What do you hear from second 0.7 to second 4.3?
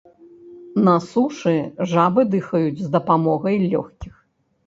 На сушы жабы дыхаюць з дапамогай лёгкіх.